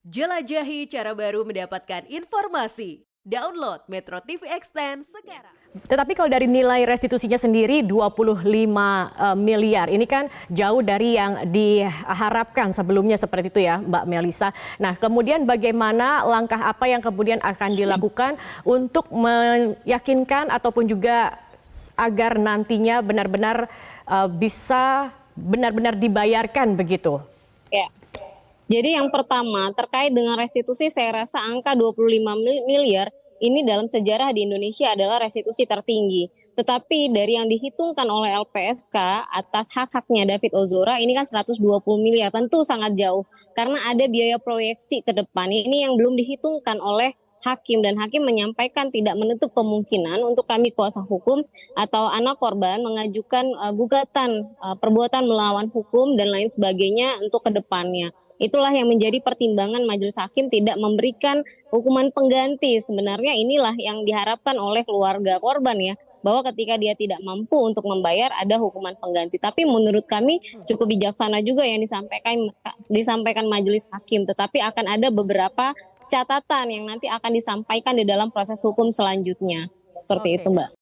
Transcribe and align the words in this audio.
Jelajahi 0.00 0.88
cara 0.88 1.12
baru 1.12 1.44
mendapatkan 1.44 2.08
informasi. 2.08 3.04
Download 3.20 3.84
Metro 3.84 4.16
TV 4.24 4.48
Extend 4.48 5.04
sekarang. 5.04 5.52
Tetapi 5.76 6.16
kalau 6.16 6.32
dari 6.32 6.48
nilai 6.48 6.88
restitusinya 6.88 7.36
sendiri 7.36 7.84
25 7.84 8.48
uh, 8.48 9.36
miliar, 9.36 9.92
ini 9.92 10.08
kan 10.08 10.32
jauh 10.48 10.80
dari 10.80 11.20
yang 11.20 11.44
diharapkan 11.52 12.72
sebelumnya 12.72 13.20
seperti 13.20 13.52
itu 13.52 13.60
ya 13.68 13.76
Mbak 13.76 14.08
Melisa. 14.08 14.56
Nah 14.80 14.96
kemudian 14.96 15.44
bagaimana 15.44 16.24
langkah 16.24 16.64
apa 16.64 16.88
yang 16.88 17.04
kemudian 17.04 17.36
akan 17.44 17.68
dilakukan 17.76 18.40
untuk 18.64 19.04
meyakinkan 19.12 20.48
ataupun 20.48 20.88
juga 20.88 21.36
agar 22.00 22.40
nantinya 22.40 23.04
benar-benar 23.04 23.68
uh, 24.08 24.32
bisa 24.32 25.12
benar-benar 25.36 25.92
dibayarkan 25.92 26.72
begitu? 26.72 27.20
Ya. 27.68 27.84
Jadi 28.70 28.94
yang 28.94 29.10
pertama 29.10 29.74
terkait 29.74 30.14
dengan 30.14 30.38
restitusi 30.38 30.94
saya 30.94 31.26
rasa 31.26 31.42
angka 31.42 31.74
25 31.74 32.06
miliar 32.70 33.10
ini 33.42 33.66
dalam 33.66 33.90
sejarah 33.90 34.30
di 34.30 34.46
Indonesia 34.46 34.94
adalah 34.94 35.26
restitusi 35.26 35.66
tertinggi. 35.66 36.30
Tetapi 36.54 37.10
dari 37.10 37.34
yang 37.34 37.50
dihitungkan 37.50 38.06
oleh 38.06 38.36
LPSK 38.46 38.94
atas 39.26 39.74
hak-haknya 39.74 40.36
David 40.36 40.54
Ozora 40.54 41.02
ini 41.02 41.18
kan 41.18 41.26
120 41.26 41.58
miliar 41.98 42.30
tentu 42.30 42.62
sangat 42.62 42.94
jauh 42.94 43.26
karena 43.58 43.90
ada 43.90 44.06
biaya 44.06 44.38
proyeksi 44.38 45.02
ke 45.02 45.18
depan 45.18 45.50
ini 45.50 45.82
yang 45.82 45.98
belum 45.98 46.14
dihitungkan 46.14 46.78
oleh 46.78 47.18
hakim 47.42 47.82
dan 47.82 47.98
hakim 47.98 48.22
menyampaikan 48.22 48.92
tidak 48.92 49.16
menutup 49.16 49.50
kemungkinan 49.56 50.20
untuk 50.22 50.44
kami 50.46 50.70
kuasa 50.70 51.02
hukum 51.02 51.42
atau 51.74 52.06
anak 52.12 52.36
korban 52.38 52.84
mengajukan 52.84 53.50
uh, 53.56 53.72
gugatan 53.74 54.46
uh, 54.60 54.76
perbuatan 54.76 55.26
melawan 55.26 55.66
hukum 55.72 56.14
dan 56.14 56.30
lain 56.30 56.46
sebagainya 56.46 57.18
untuk 57.24 57.42
ke 57.42 57.50
depannya. 57.50 58.12
Itulah 58.40 58.72
yang 58.72 58.88
menjadi 58.88 59.20
pertimbangan 59.20 59.84
majelis 59.84 60.16
hakim 60.16 60.48
tidak 60.48 60.80
memberikan 60.80 61.44
hukuman 61.68 62.08
pengganti. 62.08 62.80
Sebenarnya 62.80 63.36
inilah 63.36 63.76
yang 63.76 64.08
diharapkan 64.08 64.56
oleh 64.56 64.80
keluarga 64.88 65.36
korban 65.44 65.76
ya, 65.76 65.94
bahwa 66.24 66.48
ketika 66.48 66.80
dia 66.80 66.96
tidak 66.96 67.20
mampu 67.20 67.60
untuk 67.60 67.84
membayar 67.84 68.32
ada 68.40 68.56
hukuman 68.56 68.96
pengganti. 68.96 69.36
Tapi 69.36 69.68
menurut 69.68 70.08
kami 70.08 70.40
cukup 70.64 70.88
bijaksana 70.88 71.44
juga 71.44 71.68
yang 71.68 71.84
disampaikan 71.84 72.48
disampaikan 72.88 73.44
majelis 73.44 73.84
hakim, 73.92 74.24
tetapi 74.24 74.64
akan 74.64 74.88
ada 74.88 75.12
beberapa 75.12 75.76
catatan 76.08 76.72
yang 76.72 76.88
nanti 76.88 77.12
akan 77.12 77.36
disampaikan 77.36 77.92
di 77.92 78.08
dalam 78.08 78.32
proses 78.32 78.58
hukum 78.64 78.88
selanjutnya. 78.88 79.68
Seperti 80.00 80.28
Oke. 80.32 80.36
itu, 80.40 80.48
Mbak. 80.48 80.79